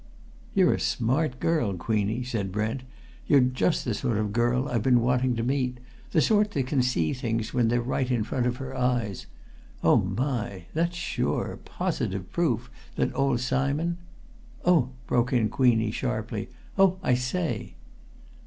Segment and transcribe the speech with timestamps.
[0.55, 2.81] "You're a smart girl, Queenie!" said Brent.
[3.27, 5.77] "You're just the sort of girl I've been wanting to meet
[6.09, 9.27] the sort that can see things when they're right in front of her eyes.
[9.83, 10.63] Oh, my!
[10.73, 13.99] that's sure, positive proof that old Simon"
[14.65, 16.49] "Oh!" broke in Queenie sharply.
[16.79, 17.75] "Oh, I say!"